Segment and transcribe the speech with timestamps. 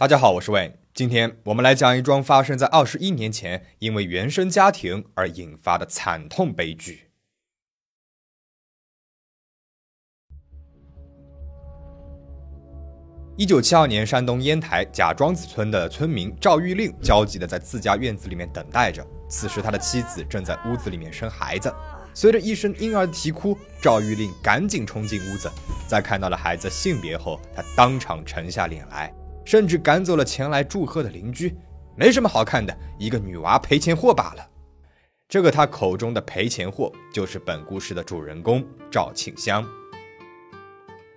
[0.00, 0.72] 大家好，我是 Wayne。
[0.94, 7.10] 今天我们来讲一桩发生在二十一年前，因为原生家庭而引发的惨痛悲剧。
[13.36, 19.06] 一九七二年，山东烟台贾庄子村的村民赵玉令焦急地在自家院子里面等待着。
[19.28, 21.70] 此时，他的妻子正在屋子里面生孩子。
[22.14, 25.52] 随着一声婴儿啼哭，赵玉令赶紧冲进屋子，
[25.86, 29.14] 在看到了孩子性别后，他当场沉下脸来，
[29.50, 31.56] 甚至赶走了前来祝贺的邻居。
[31.96, 34.48] 没什么好看的，一个女娃赔钱货罢了。
[35.28, 39.66] 这个他口中的赔钱货，就是本故事的主人公赵庆香。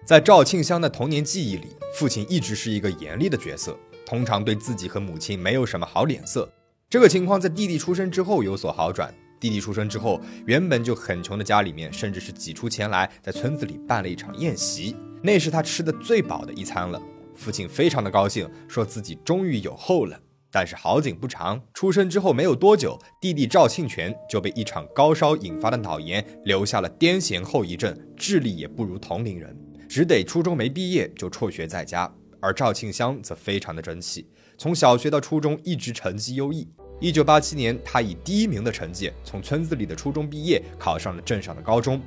[0.03, 6.51] 在赵庆香的童年记忆里，父亲一直是一个严厉的角色，通常对自己和母亲没有什么好脸色。
[6.89, 9.13] 这个情况在弟弟出生之后有所好转。
[9.39, 16.99] 弟弟出生之后，原本就很穷的家里面，甚至是挤出钱来，在村子里办了一场宴席，那是他吃的最饱的一餐了。
[17.35, 20.19] 父亲非常的高兴，说自己终于有后了。
[20.51, 29.57] 但是好景不长，出生之后没有多久，弟弟赵庆全就被一场高烧引发的脑炎留下了癫痫后遗症，智力也不如同龄人。
[29.89, 36.67] 只得初中没毕业就辍学在家，而赵庆香则非常的争气，从小学到初中一直成绩优异。
[36.99, 41.99] 一九八七年，他以第一名的成绩从村子里的初中毕业，考上了镇上的高中。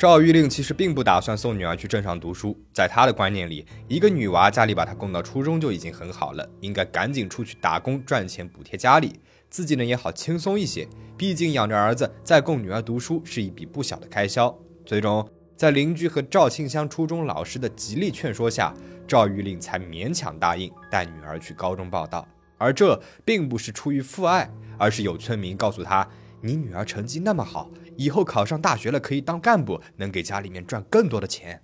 [0.00, 9.20] 赵玉令其实并不打算送女儿去镇上读书，在他的观念里，一个女娃家里把她供到初中就已经很好了，应该赶紧出去打工赚钱补贴家里，
[9.50, 10.88] 自己呢也好轻松一些。
[11.18, 14.58] 毕竟养着儿子再供女儿读书是一笔不小的开销。
[14.86, 15.28] 最终。
[15.54, 18.74] 在邻居和赵庆香初中老师的极力劝说下，
[19.06, 22.26] 赵玉令才勉强答应带女儿去高中报道。
[22.56, 26.08] 而这并不是出于父爱，而是有村民告诉他
[26.40, 27.70] ：“你女儿成绩那么好，
[28.00, 31.60] 以后考上大学了可以当干部，能给家里面赚更多的钱。”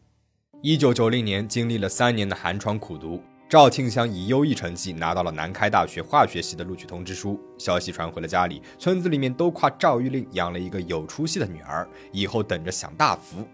[0.60, 7.40] 一九九零年，经历了三年的寒窗苦读，赵庆香以优异成绩拿到了南开大学化学系的录取通知书。
[7.56, 13.48] 消息传回了家里，村子里面都夸赵玉令养了一个有出息的女儿，以后等着享大福。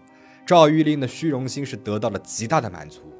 [0.45, 3.13] 赵玉令的虚荣心是得到了极大的满足，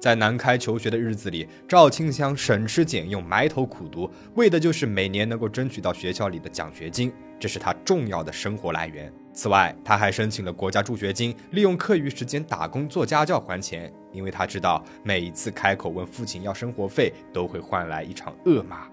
[0.00, 9.12] 在南开求学的日子里，赵庆香省吃俭用，埋头苦读，为的就是每年能够争取到学校里的奖学金，这是他重要的生活来源。
[9.32, 18.88] 此外，他还申请了国家助学金，利用课余时间打工做家教还钱，因为他知道每一次开口问父亲要生活费，都会换来一场恶骂。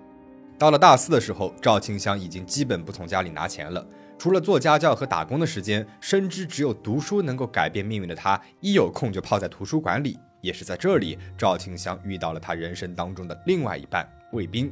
[0.57, 3.85] 到了大四的时候，赵庆香已经基本不从家里拿钱了。
[4.17, 10.17] 除了做家教和打工的时间，深知只有读书能够改变命运的他，一有空就泡在图书馆里。
[10.41, 14.69] 也是在这里，赵庆香遇到了他人生当中的另外一半卫兵。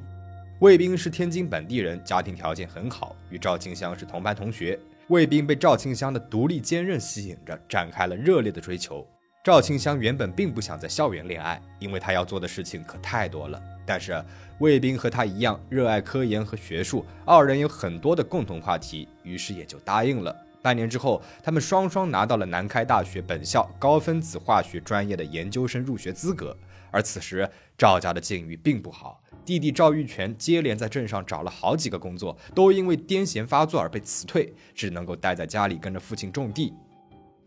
[0.61, 4.79] 魏斌是天津本地人，家庭条件很好，与赵庆香是同班同学。
[5.07, 9.03] 魏斌被赵庆香的独立坚韧吸引着，展开了热烈的追求。
[9.44, 13.59] 赵庆香原本并不想在校园恋爱，因为他要做的事情可太多了。
[13.88, 14.23] 但是
[14.59, 20.45] 卫兵和他一样热爱科研和学术，二人有很多的共同话题，于是也就答应了。
[20.61, 26.55] 半年之后，他们双双拿到了南开大学本校高分子化学专业的研究生入学资格。
[26.91, 36.74] 而此时赵家的境遇并不好，弟弟赵玉泉接连在镇上找了好几个工作，都因为癫痫发作而被辞退，只能够待在家里跟着父亲种地。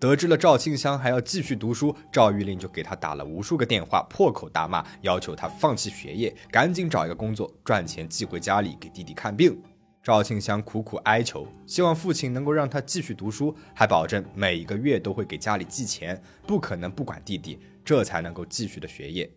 [0.01, 9.57] 得知了赵庆香还要继续读书，赵玉令就给他打了无数个电话，破口大骂，要求他放弃学业，赶紧找一个工作赚钱寄回家里给弟弟看病。
[10.03, 19.31] 赵庆香苦苦哀求，希望父亲能够让他继续读书，还保证每一个月都会给家里寄钱，不可能不管弟弟，这才能够继续的学业。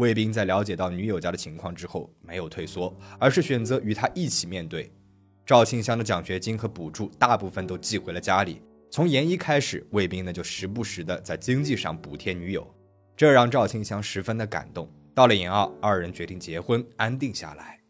[0.00, 4.90] 卫兵在了解到女友家的情况之后，没有退缩，而是选择与他一起面对。
[5.44, 8.62] 赵庆香的奖学金和补助大部分都寄回了家里。
[8.90, 12.66] 从研一开始，卫兵呢就时不时的在经济上补贴女友，
[13.14, 14.90] 这让赵庆香十分的感动。
[15.14, 17.80] 到了研二，二人决定结婚，安定下来。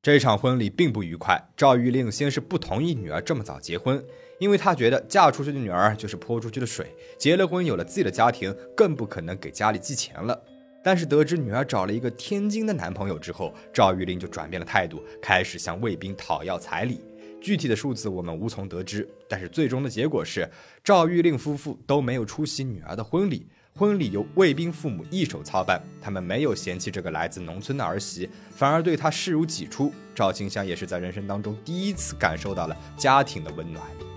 [0.00, 4.02] 这场婚礼并不愉快，赵玉令先是不同意女儿这么早结婚，
[4.38, 10.42] 因为他觉得嫁出去的女儿就是泼出去的水，结了婚有了自己的家庭，更不可能给家里寄钱了。
[10.82, 17.00] 但是得知女儿找了一个天津的男朋友之后，赵玉令就转变了态度，开始向卫兵讨要彩礼。
[17.40, 20.48] 具体的数字我们无从得知，但是最终的结果是
[20.84, 25.82] 赵玉令夫妇都没有出席女儿的婚礼，婚礼由卫兵父母一手操办。
[26.02, 29.90] 他们没有嫌弃这个来自农村的儿媳，反而对她视如己出。
[30.14, 34.09] 赵庆香也是在人生当中第一次感受到了家庭的温暖。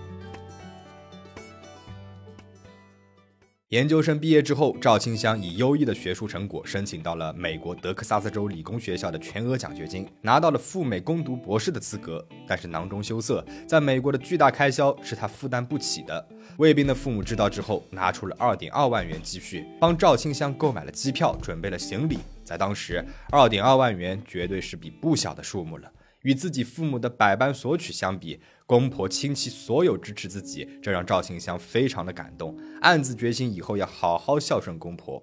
[3.73, 12.23] 研究生毕业之后，赵清香以优异的学术成果申请到了美国德克萨斯州理工学校的全额奖学金，拿到了赴美攻读博士的资格。
[12.47, 16.23] 但是囊中羞涩，在美国的巨大开销是他负担不起的。
[16.57, 25.91] 卫兵的父母知道之后，拿出了二点二万元积蓄，帮赵清香购买了机票，准备了行李，在当时，二点二万元绝对是笔不小的数目了。
[26.21, 35.21] 与自己父母的百般索取相比，公婆亲戚所有支持自己，这让赵庆香非常的感动，暗自决心以后要好好孝顺公婆。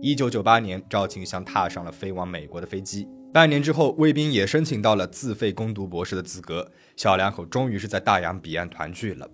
[0.00, 3.08] 一九九八年，赵庆香踏上了飞往美国的飞机。
[3.32, 9.30] 半年之后，卫兵也申请到了自费攻读博士的资格，小两口终于是在大洋彼岸团聚了。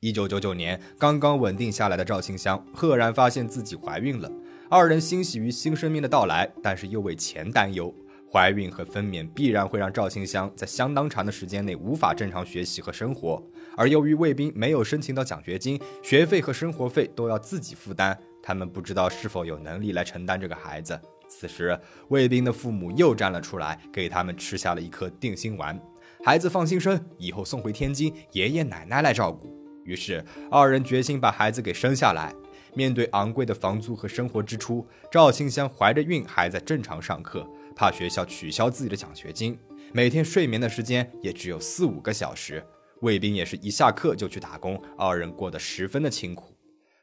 [0.00, 4.30] 一九九九年，刚刚稳定下来的赵庆香赫然发现自己怀孕了，
[4.68, 7.94] 二人欣喜于新生命的到来，但是又为钱担忧。
[8.34, 13.40] 怀孕和分娩必然会让赵清香在相当长的时间内无法正常学习和生活，
[13.76, 21.00] 而由于卫兵没有申请到奖学金，学费和生活费都要自己负担，他们不知道是否有能力来承担这个孩子。
[21.28, 21.78] 此时，
[22.08, 25.80] 卫兵的父母又站了出来，给他们吃下了一颗定心丸：
[26.24, 29.56] 孩子放心生，以后送回天津，爷爷奶奶来照顾。
[29.84, 32.34] 于是，二人决心把孩子给生下来。
[32.74, 37.46] 面对昂贵的房租和生活支出，赵清香怀着孕还在正常上课。
[37.76, 39.58] 怕学校取消自己的奖学金，
[39.92, 42.64] 每天睡眠的时间也只有四五个小时。
[43.00, 46.54] 卫兵也是一下课就去打工，二人过得十分的清苦。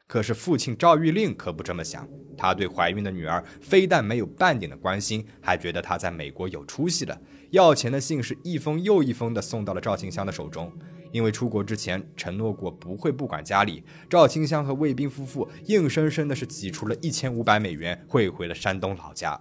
[0.06, 7.18] 可是父亲赵玉令可不这么想，他对怀孕的女儿非但没有半点的关心，还觉得她在美国有出息了。
[7.50, 10.70] 要钱的信是一封又一封的送到了赵庆香的手中。
[11.12, 19.40] 因为出国之前承诺过不会不管家里，赵清香和卫兵夫妇硬生生的是挤出了一千五百美元汇回了山东老家。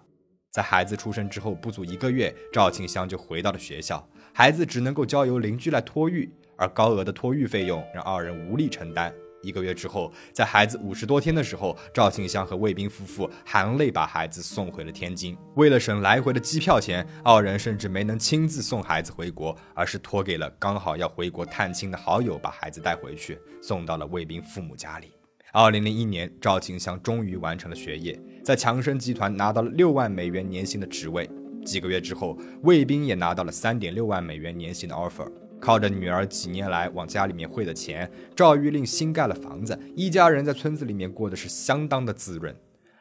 [0.52, 9.14] 在孩子出生之后不足一个月，赵清香就回到了学校，孩子只能够交由邻居来托育，而高额的托育费用让二人无力承担。
[9.42, 15.38] 一个月之后，在孩子五十多天的时候，赵庆香和卫兵夫妇含泪把孩子送回了天津。
[15.56, 25.12] 为了省来回的机票钱，二人甚至没能亲自送孩子回国，而是托给了刚好要回国探亲的好友，把孩子带回去，送到了卫兵父母家里。
[25.54, 31.30] 二零零一年，赵庆香终于完成了学业，在强生集团拿到了六万美元年薪的职位。
[31.66, 35.30] 几个月之后，卫兵也拿到了三点六万美元年薪的 offer。
[35.62, 42.54] 靠着女儿几年来往家里面汇的钱，赵玉令新盖了房子，一家人在村子里面过得是相当的滋润。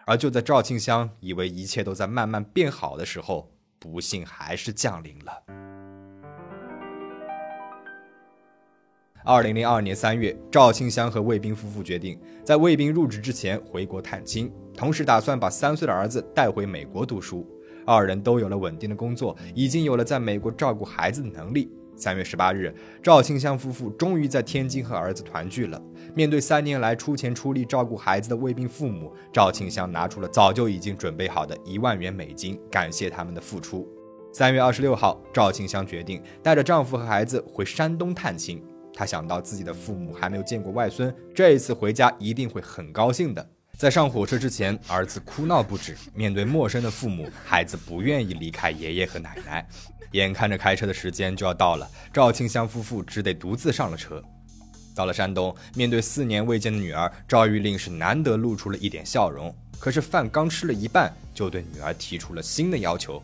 [0.04, 5.32] 而就在赵庆香以为一切都在慢慢变好的时候，不幸还是降临了。
[9.22, 17.46] 二零零二年三月，赵庆香和卫兵夫妇决定在卫兵入职之前回国探亲，同时打算把三岁的儿子带回美国读书。
[17.86, 21.70] 二人都有了稳定的工作，已经有了在美国照顾孩子的能力。
[22.00, 25.78] 三月十八日，赵庆香夫妇终于在天津和儿子团聚了。
[26.14, 33.86] 面对三年来出钱出力照顾孩子的卫兵父母，赵庆香拿出了早就已经准备好的一万元美金，感谢他们的付出。
[34.32, 38.64] 三月二十六号，赵庆香决定带着丈夫和孩子回山东探亲。
[38.94, 43.46] 她想到自己的父母还没有见过外孙，这一次回家一定会很高兴的。
[43.80, 45.96] 在上火车之前，儿子哭闹不止。
[46.12, 49.66] 面对陌生的父母，孩子不愿意离开爷爷和奶奶。
[50.12, 54.22] 眼看着开车的时间就要到了，赵庆香夫妇只得独自上了车。
[54.94, 59.50] 到了山东，面对四年未见的女儿，赵玉令是难得露出了一点笑容。
[59.78, 63.22] 可是饭刚吃了一半，就对女儿提出了新的要求：“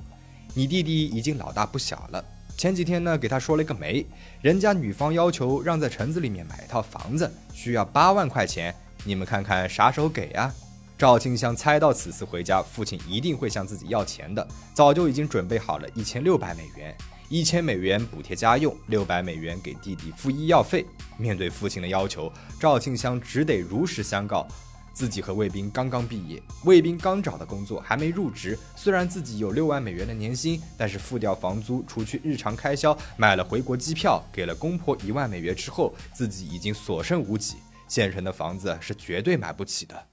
[0.56, 2.24] 你弟弟已经老大不小了。”
[2.56, 4.06] 前几天呢，给他说了一个媒，
[4.40, 8.74] 人家女方要求让在城子里面买一套房子，需要八万块钱，
[9.04, 10.52] 你们看看啥时候给呀？
[10.98, 16.96] 赵清香猜到此次回家，父亲一定会向自己要钱的，早就已经准备好了一千六百美元，
[17.28, 20.86] 一千美元补贴家用，六百美元给弟弟付医药费。
[21.18, 24.46] 面对父亲的要求，赵清香只得如实相告。
[24.94, 28.58] 自己和卫兵刚刚毕业，卫兵刚找的工作还没入职。
[28.74, 37.56] 虽然自己有六万美元的年薪，但是付掉房租，除去日常开销，买了回国机票，给了公婆一万美元之后，自己已经所剩无几。
[37.88, 40.06] 县城的房子是绝对买不起的。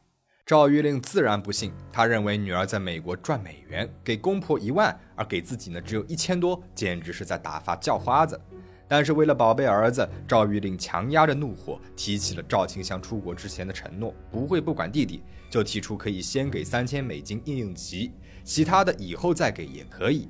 [0.46, 8.39] 赵玉令自然不信，他认为女儿在美国赚美元，给公婆一万，而给自己呢只有一千多，简直是在打发叫花子。
[8.86, 18.12] 但是为了宝贝儿子，赵玉令强压着怒火，提起了赵清香出国之前的承诺，不会不管弟弟，就提出可以先给三千美金应应急，
[18.44, 20.27] 其他的以后再给也可以。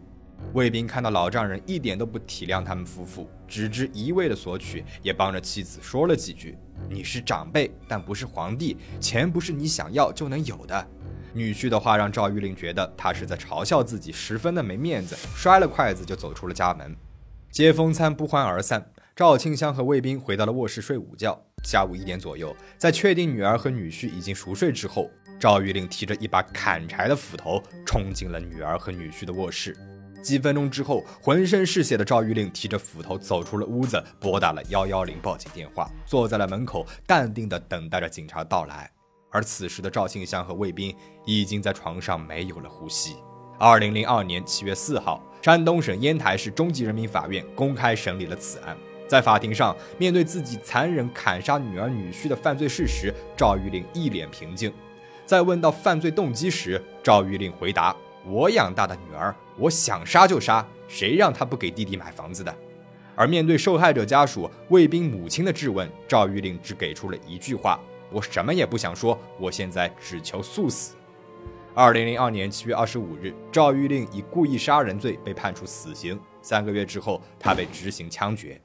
[0.53, 6.57] 卫兵看到老丈人一点都不体谅他们夫妇，只知一味的索取，也帮着妻子说了几句
[6.89, 10.87] ：“你是长辈，但不是皇帝，钱不是你想要就能有的。”
[11.33, 16.95] 女婿的话让赵玉玲觉得他是在嘲笑自己，十分的没面子，摔了筷子就走出了家门。
[17.49, 21.39] 接风餐不欢而散，赵庆香和卫兵回到了卧室睡午觉。
[21.63, 25.09] 下午一点左右，在确定女儿和女婿已经熟睡之后，
[25.39, 29.75] 赵玉玲提着一把砍柴的斧头冲进了女儿和女婿的卧室。
[30.23, 38.89] 几分钟之后，浑身是血的赵玉令提着斧头走出了屋子，拨打了幺幺零报警电话，坐在了门口，淡定地等待着警察到来。
[39.29, 43.17] 而此时的赵庆香和卫兵已经在床上没有了呼吸。
[43.59, 48.77] 二零零二年七月四号，山东省烟台市中级人民法院公开审理了此案。
[49.07, 54.71] 在法庭上，面对自己残忍砍杀女儿女婿的犯罪事实，赵玉令一脸平静。
[55.25, 62.55] 在问到犯罪动机时，赵玉令回答：“我养大的女儿，我想杀就杀，谁让他不给弟弟买房子的？”
[63.15, 67.79] 而面对受害者家属、卫兵母亲的质问，赵玉令只给出了一句话。
[68.11, 70.95] 我什么也不想说，我现在只求速死。
[71.75, 76.19] 二零零二年七月二十五日，赵玉令以故意杀人罪被判处死刑。
[76.41, 78.59] 三个月之后，他被执行枪决。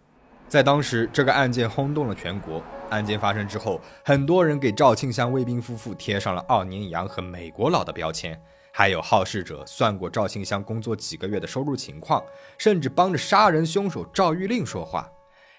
[0.46, 2.62] 在当时，这个案件轰动了全国。
[2.88, 8.38] 案件发生之后，很多人给赵庆香卫兵夫妇贴上了“二年洋”和“美国佬”的标签，
[8.78, 12.22] 还有好事者算过赵庆香工作几个月的收入情况，
[12.56, 15.10] 甚至帮着杀人凶手赵玉令说话。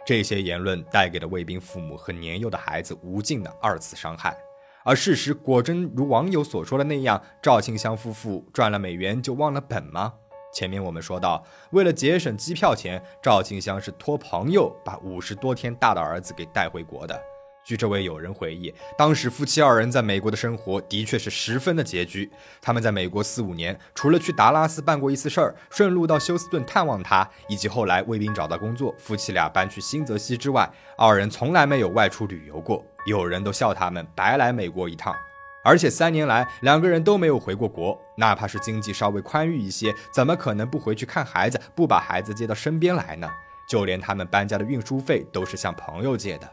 [0.06, 4.38] 这些言论带给了卫兵父母和年幼的孩子无尽的二次伤害，
[4.86, 10.14] 而事实果真如网友所说的那样，赵庆香夫妇赚了美元就忘了本吗？
[10.54, 17.22] 前面我们说到，为了节省机票钱，赵庆香是托朋友把五十多天大的儿子给带回国的。
[17.64, 22.32] 据这位友人回忆，当时夫妻二人在美国的生活的确是十分的拮据。
[22.62, 32.84] 他们在美国四五年，除了去达拉斯办过一次事儿，顺路到休斯顿探望他，以及后来卫兵找到工作，夫妻俩搬去新泽西之外，二人从来没有外出旅游过。
[33.06, 35.16] 有人都笑他们白来美国一趟。
[35.64, 43.30] 而且三年来，两个人都没有回过国，哪怕是经济稍微宽裕一些，怎么可能不回去看孩子，不把孩子接到身边来呢？
[43.68, 46.50] 就连他们搬家的运输费都是向朋友借的。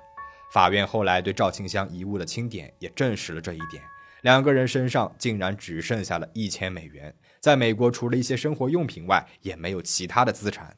[0.57, 3.83] 法院后来对赵庆香遗物的清点也证实了这一点，
[4.23, 10.75] 两个人身上竟然只剩下了一千美元，在美国除了一些生活用品外，也没有其他的资产。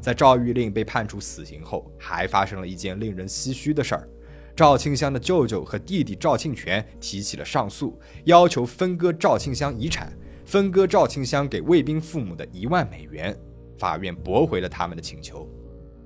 [0.00, 4.08] 在赵玉令被判处死刑后，还发生了一件令人唏嘘的事儿：
[4.54, 13.36] 赵庆香的舅舅和弟弟赵庆全提起了上诉，要求分割赵庆香遗产，分割赵庆香给卫兵父母的一万美元。
[13.80, 15.44] 法院驳回了他们的请求。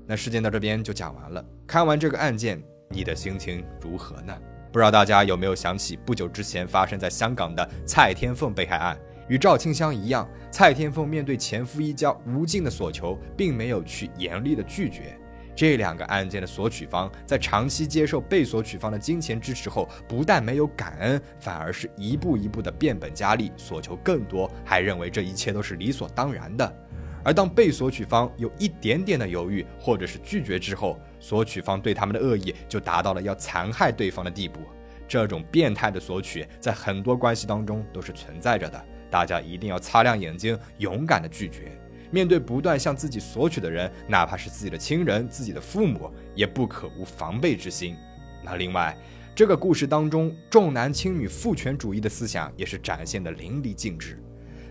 [0.06, 1.44] 那事件到这边就讲完了。
[1.66, 2.58] 看完这个案件。
[2.92, 4.36] 你的心情如何呢？
[4.70, 8.98] 不知道大家有没有想起不久之前发生在香港的蔡天凤被害案？
[9.28, 15.18] 与赵清香一样，蔡天凤面对前夫一家无尽的索求，并没有去严厉的拒绝。
[15.54, 26.74] 这两个案件的索取方在长期接受被索取方的金钱支持后，不但没有感恩，反而是一步一步的变本加厉，索求更多，还认为这一切都是理所当然的。
[27.24, 34.60] 而当被索取方有一点点的犹豫或者是拒绝之后，索取方对他们的恶意就达到了要残害对方的地步。
[35.06, 41.70] 这种变态的索取在很多关系当中都是存在着的，大家一定要擦亮眼睛，勇敢的拒绝。
[42.10, 47.96] 面对不断向自己索取的人，哪怕是自己的亲人、自己的父母，也不可无防备之心。
[48.42, 48.96] 那另外，
[49.34, 54.22] 这个故事当中重男轻女、父权主义的思想也是展现的淋漓尽致。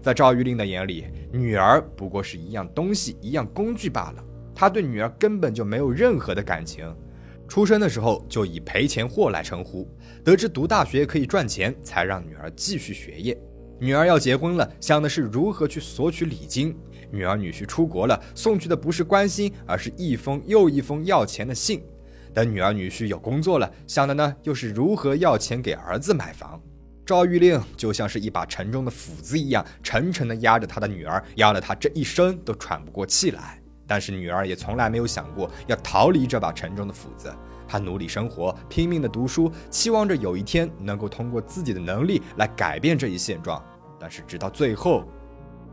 [0.01, 4.24] 在赵玉玲的眼里，女儿不过是一样东西、一样工具罢了。
[4.55, 6.93] 他对女儿根本就没有任何的感情。
[7.48, 9.88] 出生的时候就以赔钱货来称呼。
[10.24, 13.38] 得知读大学可以赚钱，才让女儿继续学业。
[13.79, 16.75] 女儿要结婚了，想的是如何去索取礼金。
[17.12, 21.84] 女儿女婿出国了，送去的不是关心，而是一封又一封要钱的信。
[22.34, 26.62] 等女儿女婿有工作了，想的呢又是如何要钱给儿子买房。
[27.12, 33.62] 赵玉令就像是一把沉重的斧子一样，沉沉地压着他的女儿，压得他这一生都喘不过气来。
[33.86, 37.30] 但是女儿也从来没有想过要逃离这把沉重的斧子，
[37.68, 43.62] 她努力生活，拼命地读书，期望着有一天能够通过自己的能力来改变这一现状。
[44.00, 45.03] 但是直到最后，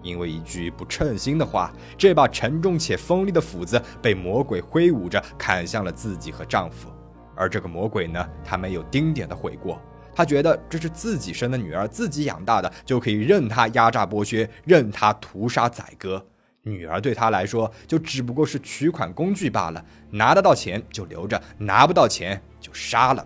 [0.03, 6.89] 因为一句不称心的话，这把沉重且锋利的斧子被魔鬼挥舞着砍向了自己和丈夫。
[7.37, 9.81] 而这个魔鬼呢，他没有丁点的悔过。
[10.19, 16.27] 他觉得这是自己生的女儿，自己养大的，就可以任他压榨剥削，任他屠杀宰割。
[16.63, 23.25] 女儿对他来说，就只不过是取款工具罢了，拿得到钱就留着，拿不到钱就杀了。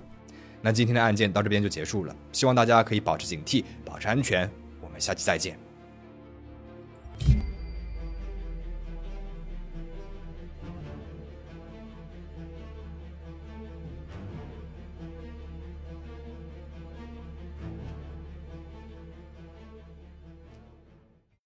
[0.61, 4.47] 那今天的案件到这边就结束了，希望大家可以保持警惕，保持安全。
[4.83, 5.72] 我们下期再见。